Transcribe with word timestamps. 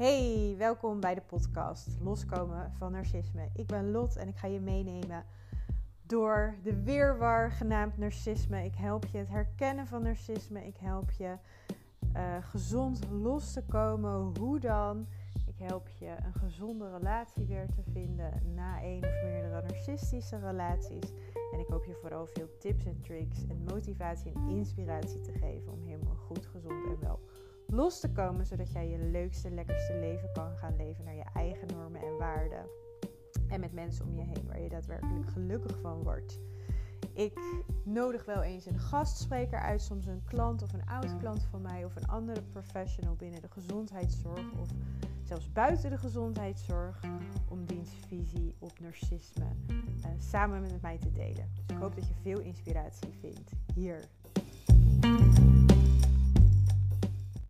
Hey, 0.00 0.54
welkom 0.58 1.00
bij 1.00 1.14
de 1.14 1.20
podcast 1.20 1.88
Loskomen 2.02 2.72
van 2.78 2.92
Narcisme. 2.92 3.48
Ik 3.54 3.66
ben 3.66 3.90
Lot 3.90 4.16
en 4.16 4.28
ik 4.28 4.36
ga 4.36 4.46
je 4.46 4.60
meenemen 4.60 5.24
door 6.06 6.54
de 6.62 6.82
weerwar 6.82 7.50
genaamd 7.50 7.98
narcisme. 7.98 8.64
Ik 8.64 8.74
help 8.74 9.06
je 9.06 9.18
het 9.18 9.28
herkennen 9.28 9.86
van 9.86 10.02
narcisme. 10.02 10.66
Ik 10.66 10.76
help 10.76 11.10
je 11.10 11.36
uh, 12.16 12.36
gezond 12.40 13.08
los 13.10 13.52
te 13.52 13.62
komen. 13.62 14.38
Hoe 14.38 14.58
dan? 14.58 15.06
Ik 15.46 15.58
help 15.58 15.88
je 15.88 16.16
een 16.24 16.34
gezonde 16.34 16.90
relatie 16.90 17.44
weer 17.44 17.66
te 17.66 17.82
vinden 17.92 18.54
na 18.54 18.82
één 18.82 19.04
of 19.04 19.22
meerdere 19.22 19.62
narcistische 19.62 20.38
relaties. 20.38 21.10
En 21.52 21.58
ik 21.58 21.66
hoop 21.66 21.84
je 21.84 21.98
vooral 22.00 22.26
veel 22.26 22.48
tips 22.58 22.84
en 22.84 23.00
tricks 23.00 23.46
en 23.48 23.64
motivatie 23.64 24.32
en 24.32 24.48
inspiratie 24.48 25.20
te 25.20 25.32
geven 25.32 25.72
om 25.72 25.82
helemaal 25.82 26.09
los 27.80 28.00
te 28.00 28.12
komen, 28.12 28.46
zodat 28.46 28.72
jij 28.72 28.88
je 28.88 28.98
leukste, 28.98 29.50
lekkerste 29.50 29.94
leven 29.94 30.32
kan 30.32 30.56
gaan 30.56 30.76
leven 30.76 31.04
naar 31.04 31.14
je 31.14 31.24
eigen 31.34 31.66
normen 31.66 32.00
en 32.00 32.16
waarden. 32.18 32.66
En 33.48 33.60
met 33.60 33.72
mensen 33.72 34.06
om 34.06 34.14
je 34.14 34.22
heen 34.22 34.46
waar 34.46 34.60
je 34.60 34.68
daadwerkelijk 34.68 35.28
gelukkig 35.28 35.78
van 35.78 36.02
wordt. 36.02 36.40
Ik 37.12 37.40
nodig 37.84 38.24
wel 38.24 38.42
eens 38.42 38.66
een 38.66 38.78
gastspreker 38.78 39.58
uit, 39.58 39.82
soms 39.82 40.06
een 40.06 40.24
klant 40.24 40.62
of 40.62 40.72
een 40.72 40.86
oud 40.86 41.16
klant 41.16 41.42
van 41.50 41.62
mij 41.62 41.84
of 41.84 41.96
een 41.96 42.08
andere 42.08 42.42
professional 42.42 43.14
binnen 43.14 43.40
de 43.40 43.50
gezondheidszorg 43.50 44.52
of 44.60 44.68
zelfs 45.22 45.52
buiten 45.52 45.90
de 45.90 45.98
gezondheidszorg 45.98 47.00
om 47.48 47.64
dienstvisie 47.64 48.54
op 48.58 48.78
narcisme 48.80 49.46
uh, 49.70 50.06
samen 50.18 50.60
met 50.60 50.82
mij 50.82 50.98
te 50.98 51.12
delen. 51.12 51.50
Dus 51.54 51.64
ik 51.76 51.76
hoop 51.82 51.94
dat 51.94 52.08
je 52.08 52.14
veel 52.22 52.40
inspiratie 52.40 53.12
vindt 53.20 53.52
hier. 53.74 54.08